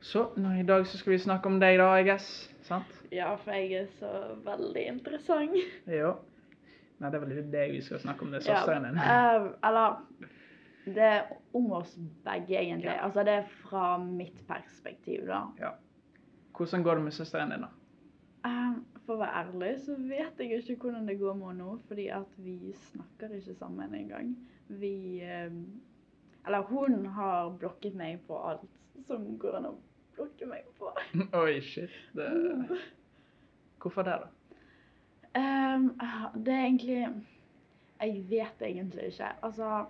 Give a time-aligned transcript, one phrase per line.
[0.00, 2.28] Så nå i dag så skal vi snakke om deg, da, I guess.
[2.68, 2.90] Sant?
[3.12, 4.10] Ja, for jeg er så
[4.44, 5.56] veldig interessant.
[5.90, 6.12] Jo.
[6.98, 8.98] Nei, det er vel deg vi skal snakke om, det er søsteren din.
[8.98, 10.00] eh, eller
[10.88, 11.92] Det er om oss
[12.24, 12.90] begge, egentlig.
[12.90, 13.04] Ja.
[13.04, 15.42] Altså, det er fra mitt perspektiv, da.
[15.60, 15.74] Ja.
[16.56, 17.72] Hvordan går det med søsteren din, da?
[18.48, 21.76] Eh, for å være ærlig så vet jeg ikke hvordan det går med henne nå,
[21.88, 24.34] fordi at vi snakker ikke sammen engang.
[24.68, 25.52] Vi eh,
[26.46, 28.64] Eller hun har blokket meg på alt
[29.06, 29.74] som går an å
[30.16, 30.92] blokke meg på.
[31.42, 31.94] Oi, shit.
[32.16, 32.28] Det...
[33.78, 34.34] Hvorfor det, da?
[35.38, 35.92] Um,
[36.44, 37.00] det er egentlig
[38.00, 39.30] Jeg vet egentlig ikke.
[39.42, 39.84] Altså,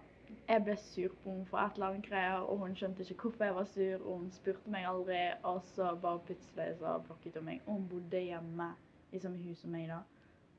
[0.49, 3.45] jeg ble sur på henne for et eller annet greier, og hun skjønte ikke hvorfor
[3.45, 7.49] jeg var sur, og hun spurte meg aldri, og så bare plutselig så blokket hun
[7.49, 7.61] meg.
[7.67, 8.71] Og hun bodde hjemme
[9.13, 10.01] i samme hus som meg, da.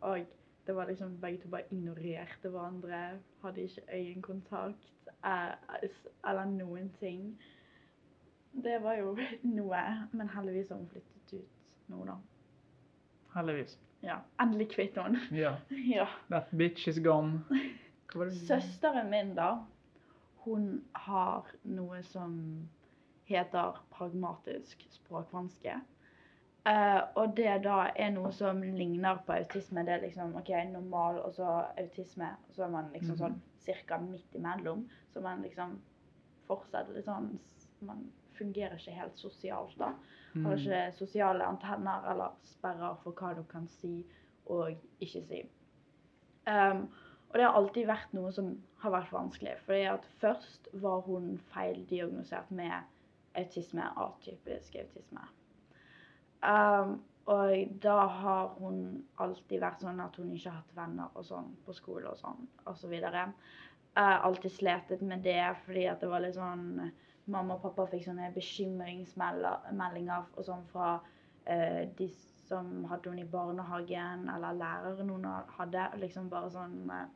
[0.05, 0.25] Og
[0.68, 5.90] det var liksom begge to bare ignorerte hverandre, hadde ikke øyekontakt eh,
[6.30, 7.41] eller noen ting.
[8.64, 9.17] Det var jo
[9.58, 12.17] noe, men heldigvis har hun flyttet ut nå, da.
[13.36, 13.80] Heldigvis.
[14.03, 15.20] Ja, endelig kvitt henne.
[15.31, 15.56] Ja.
[15.95, 16.08] Ja.
[16.30, 17.44] That bitch is gone.
[18.48, 19.58] Søsteren min, da,
[20.45, 22.33] hun har noe som
[23.30, 25.76] heter pragmatisk språkvanske.
[26.67, 29.83] Eh, og det da er noe som ligner på autisme.
[29.88, 32.33] Det er liksom ok, normal og så autisme.
[32.49, 33.21] Og så er man liksom mm.
[33.23, 34.85] sånn cirka midt imellom.
[35.13, 35.77] Så man liksom
[36.49, 37.37] fortsetter litt sånn
[37.80, 39.93] Man fungerer ikke helt sosialt, da.
[40.33, 40.57] Har Mm.
[40.59, 44.05] ikke sosiale antenner eller sperrer for hva du kan si
[44.45, 45.39] og ikke si.
[46.45, 46.89] Um,
[47.30, 49.55] og det har alltid vært noe som har vært vanskelig.
[49.65, 52.83] fordi at først var hun feildiagnosert med
[53.35, 55.21] autisme, atypisk autisme.
[56.40, 57.52] Um, og
[57.84, 61.76] da har hun alltid vært sånn at hun ikke har hatt venner og sånn på
[61.78, 62.94] skole og sånn osv.
[62.95, 66.92] Uh, alltid sletet med det fordi at det var litt sånn
[67.30, 72.08] Mamma og pappa fikk sånne bekymringsmeldinger og sånn fra uh, de
[72.50, 75.86] som hadde henne i barnehagen, eller læreren hun hadde.
[76.02, 77.08] Liksom bare sånn eh,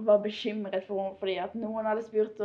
[0.00, 2.38] Var bekymret for henne fordi at noen hadde spurt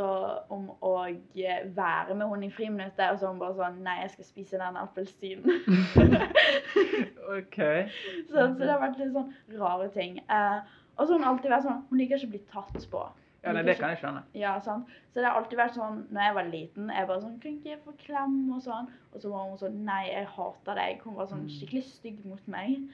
[0.50, 4.10] om å eh, være med henne i friminuttet, og så hun bare sånn Nei, jeg
[4.16, 5.44] skal spise den appelsinen.
[7.36, 7.58] OK.
[8.30, 9.30] så, så det har vært litt sånn
[9.60, 10.18] rare ting.
[10.26, 10.58] Eh,
[10.96, 13.02] og så har hun alltid vært sånn Hun liker ikke å bli tatt på.
[13.46, 14.22] Ja, nei, det kan jeg skjønne.
[14.34, 14.88] Ja, sant.
[15.12, 17.70] Så det har alltid vært sånn når jeg var liten Jeg bare sånn Kan ikke
[17.76, 18.32] jeg få klem?
[18.56, 18.88] Og sånn.
[19.12, 21.04] Og så var hun sånn Nei, jeg hater deg.
[21.06, 21.52] Hun var sånn Mm.
[21.54, 22.88] skikkelig stygg mot meg.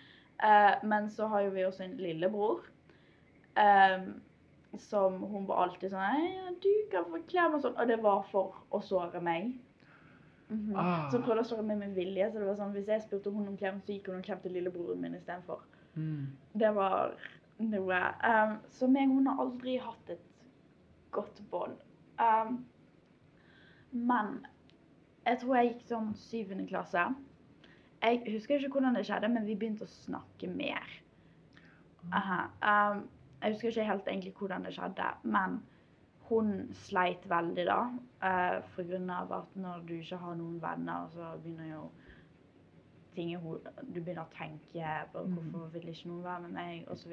[0.44, 2.66] Eh, men så har jo vi også en lillebror.
[3.56, 4.04] eh,
[4.80, 7.76] som hun var alltid sånn Nei, ja, du kan få klem og sånn.
[7.76, 9.52] Og det var for å såre meg.
[10.48, 10.72] Mhm.
[10.76, 11.08] Ah.
[11.10, 12.30] Så hun prøvde å såre meg med vilje.
[12.30, 14.52] Så det var sånn, hvis jeg spurte hun om klem, så gikk hun og klemte
[14.52, 15.64] lillebroren min istedenfor.
[15.94, 16.26] Mm.
[16.58, 17.16] Det var
[17.62, 18.02] noe.
[18.24, 20.28] Um, så meg og hun har aldri hatt et
[21.12, 21.80] godt bånd.
[22.20, 22.62] Um,
[23.92, 24.38] men
[25.26, 27.04] jeg tror jeg gikk sånn syvende klasse.
[28.02, 30.88] Jeg husker ikke hvordan det skjedde, men vi begynte å snakke mer.
[32.10, 32.38] Aha.
[32.66, 33.04] Um,
[33.42, 35.60] jeg husker ikke helt egentlig hvordan det skjedde, men
[36.28, 36.52] hun
[36.86, 37.80] sleit veldig da.
[38.22, 41.82] Uh, for grunn av at når du ikke har noen venner, så begynner jo
[43.14, 45.34] ting i hodet Du begynner å tenke på Mm.
[45.34, 47.12] hvorfor vil ikke noen være med meg, osv.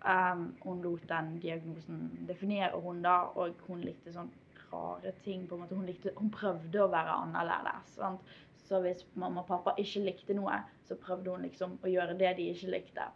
[0.00, 4.30] Um, hun lot den diagnosen definere hun da, og hun likte sånn
[4.72, 5.46] rare ting.
[5.48, 5.74] på en måte.
[5.74, 7.96] Hun, likte, hun prøvde å være annerledes.
[7.96, 8.20] Sant?
[8.68, 12.36] Så hvis mamma og pappa ikke likte noe, så prøvde hun liksom å gjøre det
[12.36, 13.08] de ikke likte.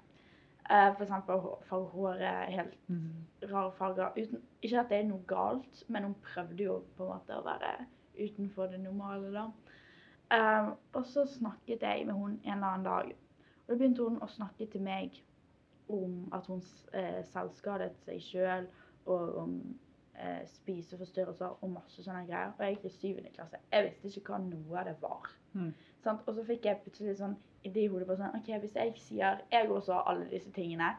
[0.70, 3.26] Uh, for eksempel farge håret helt Mm.
[3.52, 4.12] rare farger.
[4.16, 7.44] Uten, ikke at det er noe galt, men hun prøvde jo på en måte å
[7.44, 7.75] være
[8.16, 9.44] utenfor det normale, da.
[10.34, 13.12] Um, og så snakket jeg med hun en eller annen dag.
[13.66, 15.20] Og da begynte hun å snakke til meg
[15.88, 16.62] om at hun
[16.94, 18.66] eh, selvskadet seg sjøl,
[19.06, 19.78] og om
[20.16, 22.52] eh, spiseforstyrrelser og masse sånne greier.
[22.56, 23.60] Og jeg gikk i syvende klasse.
[23.72, 25.28] Jeg visste ikke hva noe av det var.
[25.52, 25.75] Mm.
[26.04, 26.22] Sant?
[26.28, 29.42] Og så fikk jeg plutselig sånn idé i hodet på sånn OK, hvis jeg sier
[29.53, 30.92] jeg også har alle disse tingene,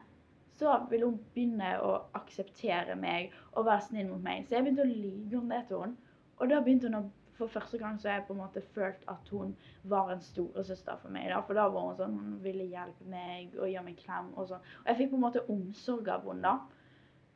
[0.59, 4.45] så vil hun begynne å akseptere meg og være snill mot meg.
[4.47, 6.17] Så jeg begynte å lyve om det til henne.
[6.39, 7.05] Og da begynte hun å
[7.35, 9.49] For første gang så har jeg på en måte følt at hun
[9.91, 11.25] var en storesøster for meg.
[11.27, 11.41] Da.
[11.43, 14.61] For da var hun sånn Hun ville hjelpe meg og gi meg klem og sånn.
[14.85, 16.53] Og jeg fikk på en måte omsorg av henne da.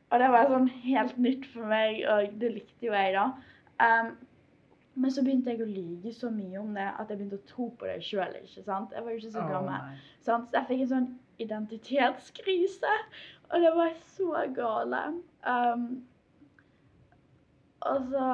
[0.08, 3.26] Og det var sånn helt nytt for meg, og det likte jo jeg, da.
[3.84, 4.08] Um,
[5.00, 7.70] men så begynte jeg å lyge så mye om det at jeg begynte å tro
[7.80, 8.36] på det sjøl.
[8.36, 9.90] Jeg var jo ikke så gammel.
[10.26, 10.50] Sant?
[10.50, 11.10] Så jeg fikk en sånn
[11.40, 12.94] identitetskrise.
[13.50, 15.02] Og det var så gale.
[15.42, 15.86] Um,
[17.80, 18.24] så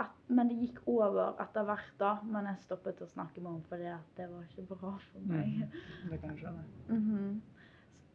[0.00, 2.14] at, men det gikk over etter hvert, da.
[2.24, 5.58] Men jeg stoppet å snakke med henne fordi det var ikke bra for meg.
[5.60, 5.74] Mm.
[6.10, 6.64] Det kan jeg skjønne.
[6.88, 7.42] Mhm.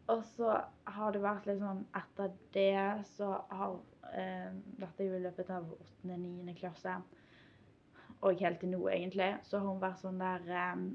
[0.10, 0.56] Og så
[0.90, 3.76] har det vært litt sånn Etter det så har
[4.10, 4.48] eh,
[4.80, 6.56] Dette er jo i løpet av 8.-9.
[6.58, 6.96] klasse.
[8.22, 10.90] Og helt til nå, egentlig, så har hun vært sånn der um,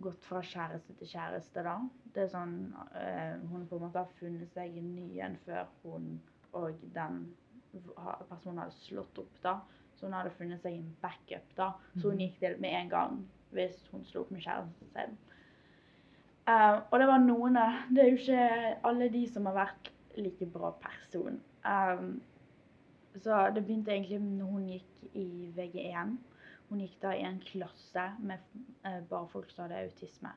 [0.00, 1.78] Gått fra kjæreste til kjæreste, da.
[2.12, 5.64] Det er sånn uh, Hun på en måte har funnet seg en ny en før
[5.82, 6.10] hun
[6.56, 7.22] og den
[8.28, 9.54] personen hadde slått opp, da.
[9.96, 11.70] Så hun hadde funnet seg en backup, da.
[11.96, 12.20] Så hun Mhm.
[12.26, 13.16] gikk til med en gang
[13.52, 15.16] hvis hun slo opp med kjæresten sin.
[16.46, 17.56] Uh, og det var noen
[17.90, 21.40] Det er jo ikke alle de som har vært like bra person.
[21.64, 22.20] Um,
[23.22, 26.16] så det begynte egentlig når hun gikk i VG1.
[26.68, 28.42] Hun gikk da i en klasse med
[28.84, 30.32] eh, bare folk som hadde autisme.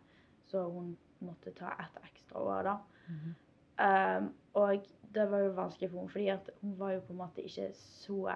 [0.50, 0.96] Så hun
[1.26, 2.78] måtte ta ett ekstra år, da.
[3.10, 3.36] Mhm.
[3.80, 4.26] Um,
[4.60, 7.44] og det var jo vanskelig for henne, fordi at hun var jo på en måte
[7.48, 8.34] ikke så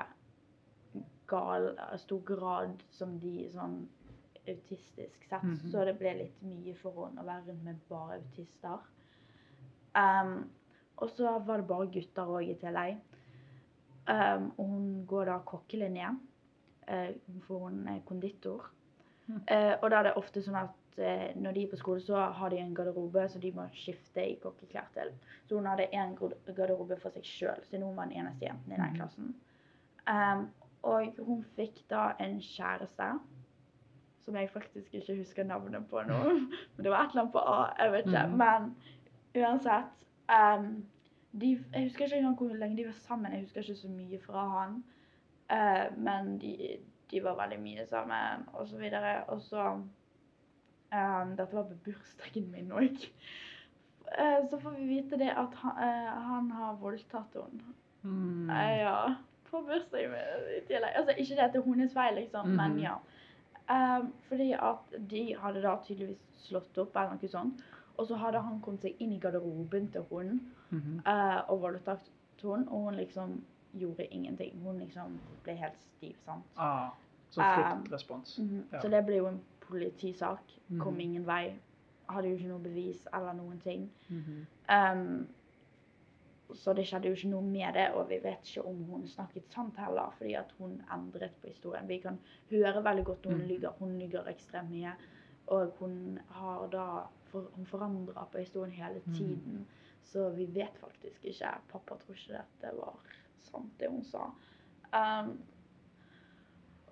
[1.27, 3.81] gal i stor grad som de sånn
[4.47, 5.43] autistisk sett.
[5.43, 5.71] Mhm.
[5.71, 8.79] Så det ble litt mye for henne å være rundt med bare autister.
[9.95, 10.49] Um,
[10.97, 13.01] og så var det bare gutter òg i tillegg.
[14.07, 16.19] Um, og hun går da kokkelinjen.
[16.19, 16.32] eh,
[17.47, 18.69] for hun er konditor.
[19.27, 19.41] Mhm.
[19.47, 22.15] Eh, og da er det ofte sånn at eh, når de er på skole, så
[22.33, 25.13] har de en garderobe så de må skifte i kokkeklær til.
[25.47, 26.15] Så hun hadde én
[26.55, 28.95] garderobe for seg sjøl, siden hun var den eneste jenten i den Mhm.
[28.95, 29.35] klassen.
[30.07, 30.49] Um,
[30.83, 33.19] og hun fikk da en kjæreste
[34.25, 36.17] som jeg faktisk ikke husker navnet på nå.
[36.75, 38.27] Men det var et eller annet på A, jeg vet ikke.
[38.37, 38.75] Men
[39.35, 40.85] uansett um,
[41.39, 43.31] de, Jeg husker ikke engang hvor lenge de var sammen.
[43.31, 44.83] Jeg husker ikke så mye fra han.
[45.49, 46.79] Eh, men de,
[47.11, 49.23] de var veldig mye sammen, og så videre.
[49.27, 49.65] Og så
[50.93, 52.97] eh, Dette var på bursdagen min òg.
[54.49, 57.73] så får vi vite det at han, eh, han har voldtatt henne.
[58.03, 58.49] Mm.
[58.49, 59.15] Eh, ja.
[59.49, 60.95] På bursdagen min i tillegg.
[60.95, 62.79] Altså, ikke det at det er hennes feil, liksom, men Mhm.
[62.83, 62.95] ja.
[63.69, 66.17] Um, fordi at de hadde da tydeligvis
[66.49, 67.61] slått opp eller noe sånt.
[67.97, 71.01] Og så hadde han kommet seg inn i garderoben til hun Mhm.
[71.05, 72.09] eh, og voldtatt
[72.41, 73.41] hun, og hun liksom
[73.73, 74.59] gjorde ingenting.
[74.63, 76.45] Hun liksom ble helt stiv, sant.
[76.57, 76.89] Ah,
[77.29, 78.37] så Um, fryktrespons.
[78.39, 78.63] Mhm.
[78.71, 78.79] Ja.
[78.81, 80.43] Så det ble jo en politisak.
[80.79, 80.99] Kom mm.
[81.01, 81.53] ingen vei.
[82.09, 83.89] Hadde jo ikke noe bevis eller noen ting.
[84.09, 84.45] Mhm.
[84.69, 85.27] Um,
[86.53, 89.47] så det skjedde jo ikke noe med det, og vi vet ikke om hun snakket
[89.53, 91.87] sant heller, fordi at hun endret på historien.
[91.89, 92.19] Vi kan
[92.51, 93.47] høre veldig godt når hun Mhm.
[93.49, 93.69] lyver.
[93.79, 94.93] Hun lyver ekstremt mye,
[95.47, 99.13] og hun har da for, Hun forandrer på historien hele Mhm.
[99.15, 99.67] tiden,
[100.03, 101.49] så vi vet faktisk ikke.
[101.69, 102.95] Pappa tror ikke dette var
[103.49, 104.29] sant, det hun sa.
[104.93, 105.35] Um,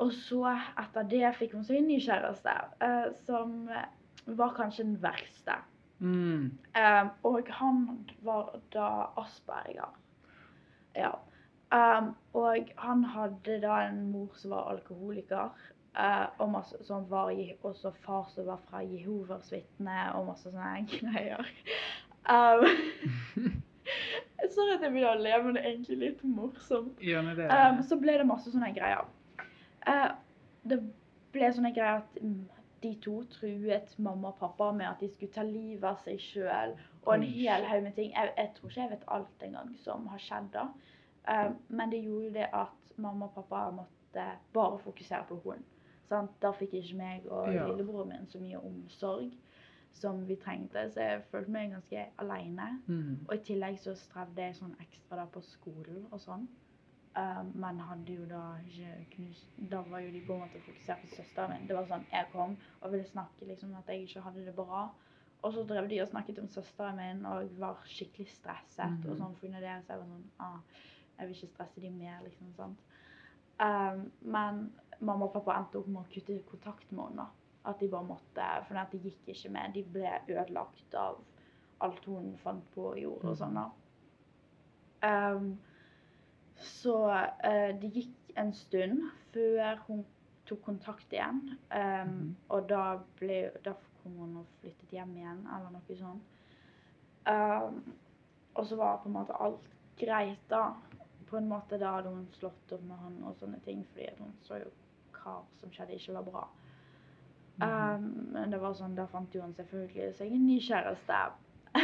[0.02, 0.46] og så,
[0.82, 3.68] etter det, fikk hun seg en ny kjæreste, uh, som
[4.26, 5.58] var kanskje den verste.
[6.02, 6.58] Mm.
[6.74, 7.84] Um, og han
[8.26, 8.88] var da
[9.22, 9.92] asperger.
[10.98, 11.12] Ja.
[11.72, 15.54] Um, og han hadde da en mor som var alkoholiker,
[16.00, 17.32] uh, og masse, som var
[17.64, 21.46] også far som var fra Jehovas vitne, og masse sånne greier.
[22.26, 23.62] Um,
[24.50, 26.98] Sorry at jeg begynner å le, men det er egentlig litt morsomt.
[27.04, 27.50] Gjør det.
[27.52, 29.06] Um, så ble det masse sånne greier.
[29.88, 30.12] Uh,
[30.68, 30.80] det
[31.34, 32.18] ble sånne greier at
[32.82, 36.74] de to truet mamma og pappa med at de skulle ta livet av seg sjøl.
[37.06, 38.12] Og en hel haug med ting.
[38.16, 40.68] Jeg, jeg tror ikke jeg vet alt engang som har skjedd da.
[41.30, 45.68] Um, men det gjorde det at mamma og pappa måtte bare fokusere på henne.
[46.42, 47.68] Da fikk ikke meg og Ja.
[47.70, 49.30] lillebroren min så mye omsorg
[49.92, 52.68] som vi trengte, så jeg følte meg ganske aleine.
[52.88, 53.28] Mm.
[53.28, 56.48] Og i tillegg så strevde jeg sånn ekstra da på skolen og sånn.
[57.12, 61.02] Um, men hadde jo da ikke knust Da var jo de på en måte fokusert
[61.04, 61.66] på søsteren min.
[61.68, 64.86] Det var sånn, Jeg kom og ville snakke liksom at jeg ikke hadde det bra.
[65.42, 68.96] Og så drev de og snakket om søsteren min og var skikkelig stresset.
[68.96, 69.12] Mm.
[69.12, 72.24] Og sånn for det så jeg var sånn ah, Jeg vil ikke stresse de mer,
[72.24, 72.56] liksom.
[72.56, 72.88] sant?
[73.62, 74.64] Um, men
[75.02, 77.26] mamma og pappa endte opp med å kutte kontakt med henne.
[77.26, 77.41] da.
[77.66, 79.76] At de bare måtte, for det gikk ikke med.
[79.76, 81.20] De ble ødelagt av
[81.86, 83.60] alt hun fant på og gjorde og sånn.
[83.60, 83.68] da.
[85.02, 85.52] Um,
[86.62, 89.04] så uh, det gikk en stund
[89.34, 90.04] før hun
[90.50, 91.42] tok kontakt igjen.
[91.70, 92.36] Um.
[92.50, 96.38] Og da, ble, da kom hun og flyttet hjem igjen, eller noe sånt.
[97.30, 97.84] Um,
[98.58, 99.68] og så var på en måte alt
[100.02, 100.72] greit, da.
[101.30, 104.34] På en måte da hadde hun slått opp med han og sånne ting, fordi hun
[104.44, 104.72] så jo
[105.16, 106.44] hva som skjedde, ikke var bra.
[107.62, 108.06] Mhm.
[108.06, 111.20] Um, men det var sånn, da fant jo hun selvfølgelig seg en ny kjæreste.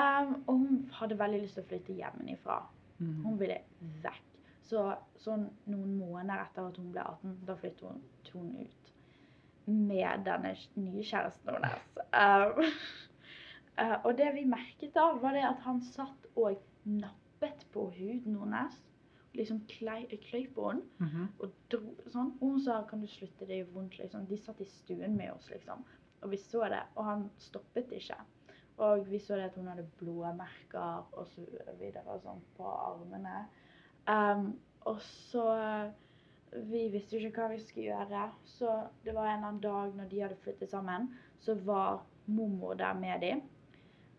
[0.00, 2.62] um, og hun hadde veldig lyst til å flytte hjemmefra.
[2.98, 3.18] Mm.
[3.26, 3.58] Hun ville
[4.04, 4.30] vekk.
[4.64, 4.86] Så
[5.20, 8.00] sånn noen måneder etter at hun ble 18, da flyttet hun,
[8.32, 8.92] hun ut
[9.66, 11.84] med denne nye kjæresten hennes.
[12.16, 12.64] Um,
[13.80, 16.56] uh, og det vi merket da, var det at han satt og
[16.88, 18.80] nappet på huden hennes.
[19.34, 21.28] Liksom klei, kløy på henne Mhm.
[21.40, 22.32] og dro sånn.
[22.40, 24.26] Og hun sa 'kan du slutte, det gjør vondt', liksom.
[24.28, 25.84] De satt i stuen med oss, liksom.
[26.22, 28.16] Og vi så det, og han stoppet ikke.
[28.78, 31.40] Og vi så det at hun hadde blåmerker og så
[31.78, 33.46] videre og sånn på armene.
[34.08, 35.92] Um, og så
[36.52, 38.30] vi visste jo ikke hva vi skulle gjøre.
[38.44, 41.08] Så det var en eller annen dag når de hadde flyttet sammen,
[41.40, 43.42] så var mormor der med dem.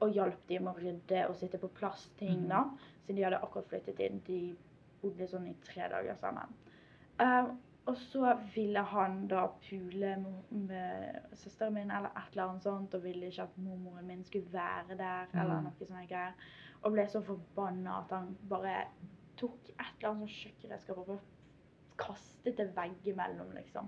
[0.01, 2.49] Og hjalp dem med å rydde og sitte på plass ting, Mhm.
[2.49, 2.63] da.
[3.05, 4.19] Siden de hadde akkurat flyttet inn.
[4.27, 4.55] De
[5.01, 6.53] bodde sånn i tre dager sammen.
[7.19, 7.45] Eh,
[7.87, 10.15] og så ville han da pule
[10.49, 14.51] med, søsteren min eller et eller annet sånt, og ville ikke at mormoren min skulle
[14.53, 15.63] være der, eller Mhm.
[15.63, 16.33] noe sånne greier.
[16.83, 18.85] Og ble så forbanna at han bare
[19.37, 21.19] tok et eller annet sånt kjøkkenredskap og bare
[21.97, 23.87] kastet det veggimellom, liksom.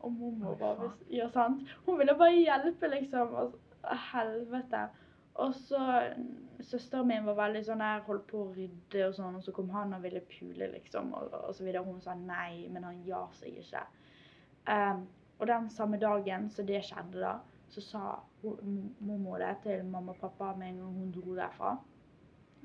[0.00, 0.92] Og mormor bare.
[1.10, 1.62] Ja, sant.
[1.86, 3.34] Hun ville bare hjelpe, liksom.
[3.34, 3.54] Og,
[4.12, 4.88] helvete.
[5.42, 5.80] Og så
[6.64, 9.72] Søsteren min var veldig sånn der, holdt på å rydde og sånn, og så kom
[9.74, 11.82] han og ville pule, liksom, og, og så videre.
[11.84, 13.82] Hun sa nei, men han ja seg ikke.
[14.70, 15.02] Um,
[15.36, 17.34] og den samme dagen så det skjedde, da,
[17.74, 18.04] så sa
[19.04, 21.74] mormor det til mamma og pappa med en gang hun dro derfra.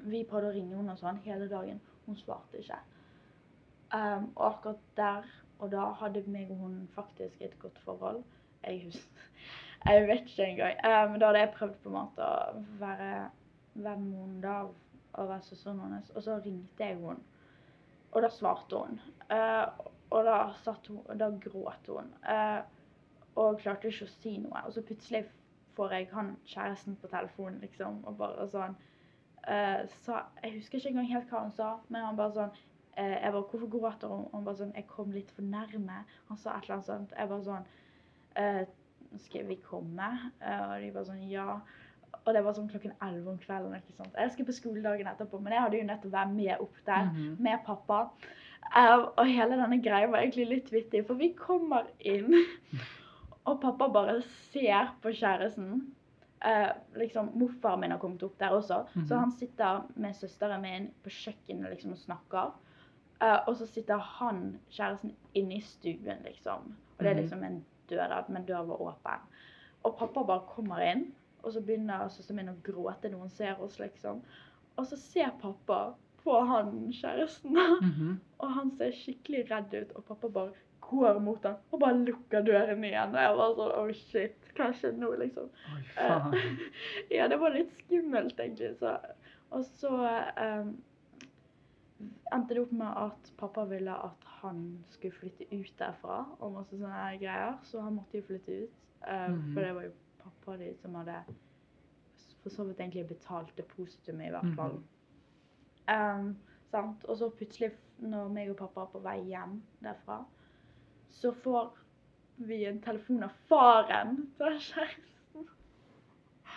[0.06, 1.82] Vi prøvde å ringe henne og sånn hele dagen.
[2.06, 2.80] Hun svarte ikke.
[3.92, 8.24] Um, og akkurat der og da hadde meg og hun faktisk et godt forhold.
[8.64, 9.10] Jeg husker
[9.86, 10.80] Jeg vet ikke engang.
[10.86, 13.12] Um, da hadde jeg prøvd på en måte å være
[13.80, 14.58] venn med henne da,
[15.14, 16.12] og være søsteren hennes.
[16.16, 17.24] Og så ringte jeg henne,
[18.12, 19.00] og da svarte hun.
[19.30, 19.66] Uh,
[20.10, 20.38] og da,
[20.88, 22.14] hun, da gråt hun.
[22.26, 22.62] Uh,
[23.40, 24.64] og klarte ikke å si noe.
[24.66, 25.26] Og så plutselig
[25.78, 28.76] får jeg han kjæresten på telefonen, liksom, og bare sånn
[29.48, 32.58] uh, sa, Jeg husker ikke engang helt hva han sa, men han bare sånn
[32.98, 36.04] eh, Jeg bare 'Hvorfor gråter hun?' Han bare sånn 'Jeg kom litt for nærme'.
[36.28, 37.14] Han sa et eller annet sånt.
[37.18, 37.70] Jeg bare sånn
[38.36, 38.66] eh,
[39.18, 41.62] 'Skal vi komme?' Eh, og de bare sånn 'Ja'.
[42.26, 43.76] Og det var sånn klokken 11 om kvelden.
[43.76, 44.14] ikke sant?
[44.18, 46.76] Jeg skulle på skoledagen etterpå, men jeg hadde jo nødt til å være med opp
[46.86, 47.38] der Mhm.
[47.40, 48.10] med pappa.
[48.76, 52.34] Eh, og hele denne greia var egentlig litt vittig, for vi kommer inn,
[53.48, 55.94] og pappa bare ser på kjæresten.
[56.46, 59.20] Uh, liksom, Morfaren min har kommet opp der også, så Mhm.
[59.20, 62.54] han sitter med søsteren min på kjøkkenet liksom, og snakker.
[63.22, 66.76] Uh, og så sitter han, kjæresten, inne i stuen, liksom.
[66.98, 67.22] Og det er Mhm.
[67.24, 69.26] liksom en dør redd, men døren var åpen.
[69.86, 71.06] Og pappa bare kommer inn,
[71.44, 74.22] og så begynner søsteren min å gråte når hun ser oss, liksom.
[74.78, 75.94] Og så ser pappa
[76.24, 78.20] på han kjæresten, Mhm.
[78.40, 80.52] og han ser skikkelig redd ut, og pappa bare
[80.90, 83.14] går mot han og bare lukker døren igjen.
[83.16, 85.50] Og jeg var sånn Oh shit, hva skjedde nå, liksom?
[85.76, 86.34] Oi, faen.
[87.18, 88.74] ja, det var litt skummelt, egentlig.
[88.80, 88.96] Så.
[89.52, 89.92] Og så
[90.42, 90.74] um,
[92.34, 96.78] endte det opp med at pappa ville at han skulle flytte ut derfra, og masse
[96.80, 97.58] sånne greier.
[97.68, 98.76] Så han måtte jo flytte ut.
[99.08, 99.54] eh, Mhm.
[99.54, 99.92] For det var jo
[100.24, 101.24] pappa de som hadde
[102.44, 104.80] for så vidt egentlig betalt depositumet, i hvert fall.
[105.90, 106.38] Um,
[106.72, 107.04] sant?
[107.06, 110.26] Og så plutselig, når meg og pappa er på vei hjem derfra,
[111.10, 111.72] så får
[112.38, 115.48] vi en telefon av faren til kjæresten.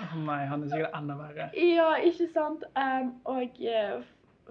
[0.01, 1.51] Å nei, han er sikkert enda verre.
[1.59, 2.63] Ja, ikke sant?
[2.77, 4.03] Um, og eh,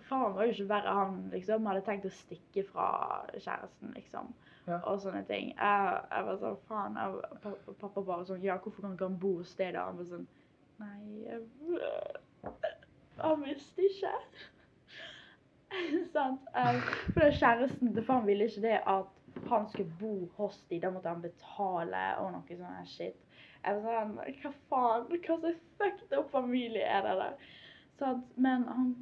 [0.08, 2.88] faren var jo ikke verre, han liksom hadde tenkt å stikke fra
[3.34, 4.32] kjæresten, liksom.
[4.68, 4.78] Ja.
[4.86, 5.54] Og sånne ting.
[5.56, 9.36] Jeg, jeg var sånn, faen, jeg, pappa bare sånn, ja, hvorfor kan ikke han bo
[9.40, 9.88] hos deg da?
[9.90, 10.28] Han var sånn,
[10.82, 11.42] nei, jeg,
[13.22, 14.14] han visste ikke.
[16.16, 16.46] sant?
[16.56, 16.80] Um,
[17.14, 20.82] for det kjæresten til faren ville ikke det at han skulle bo hos dem.
[20.82, 23.18] da måtte han betale og noe sånn shit.
[23.62, 27.50] Jeg var sånn, hva faen, hva slags fucked up familie er det der?
[28.02, 28.38] Sant?
[28.38, 28.94] Men han,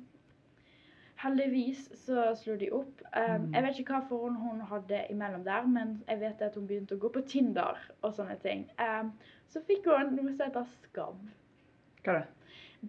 [1.19, 3.01] heldigvis så slo de opp.
[3.17, 3.49] Um.
[3.53, 6.95] Jeg vet ikke hva forhold hun hadde imellom der, men jeg vet at hun begynte
[6.95, 8.67] å gå på Tinder og sånne ting.
[8.79, 9.11] Um,
[9.51, 11.23] så fikk hun noe som heter skabb.
[12.05, 12.27] Hva er det?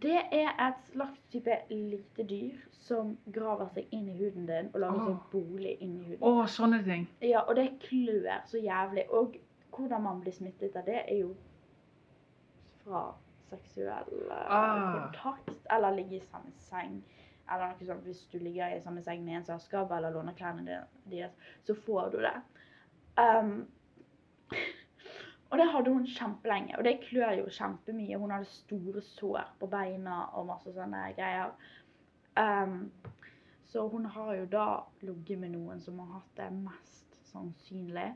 [0.02, 4.78] Det er et slags type lite dyr som graver seg inn i huden din og
[4.84, 5.24] lager seg Åh.
[5.32, 6.22] bolig inn i huden.
[6.22, 7.08] Å, sånne ting.
[7.26, 9.08] Ja, og det klør så jævlig.
[9.10, 9.34] Og
[9.74, 11.32] hvordan man blir smittet av det, er jo
[12.84, 13.02] fra
[13.50, 15.08] seksuell eh, Ah.
[15.10, 17.00] kontakt, eller ligge i samme seng.
[17.50, 18.06] Eller noe sånt.
[18.06, 20.80] Hvis du ligger i samme seng med en skabb, eller låner klærne
[21.10, 21.34] deres,
[21.66, 22.36] så får du det.
[23.20, 23.68] Um,
[25.50, 28.18] og det hadde hun kjempelenge, og det klør jo kjempemye.
[28.18, 31.50] Hun hadde store sår på beina og masse sånne greier.
[32.38, 32.92] Um,
[33.70, 34.68] så hun har jo da
[35.02, 38.12] ligget med noen som har hatt det mest sannsynlig.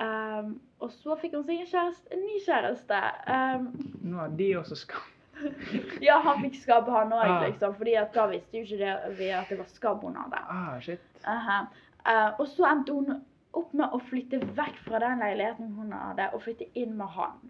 [0.00, 3.00] Um, og så fikk hun seg en, kjæreste, en ny kjæreste.
[3.28, 3.72] Um,
[4.08, 5.19] Nå har de også skam.
[6.08, 7.46] ja, han fikk skabb, han òg, Ah.
[7.46, 7.74] liksom.
[7.78, 10.42] fordi at da visste jo ikke det, vi at det var skabb hun hadde.
[10.48, 11.00] Ah, shit.
[11.24, 11.66] Uh -huh.
[12.06, 16.30] uh, og så endte hun opp med å flytte vekk fra den leiligheten hun hadde,
[16.34, 17.40] og flytte inn med han.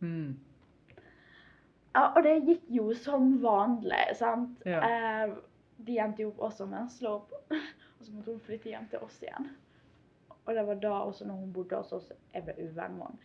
[0.00, 0.38] Mm.
[1.94, 4.62] Ja, og det gikk jo som vanlig, sant.
[4.66, 4.80] Ja.
[4.82, 5.34] Eh,
[5.86, 7.32] de endte jo opp også med å slå opp,
[7.98, 9.52] og så måtte hun flytte hjem til oss igjen.
[10.44, 13.18] Og det var da også når hun bodde hos oss, jeg ble uvenn med henne.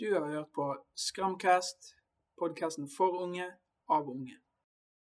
[0.00, 0.64] Du har hørt på
[0.98, 1.92] Skramcast,
[2.36, 3.46] podkasten for unge,
[3.88, 4.38] av unge.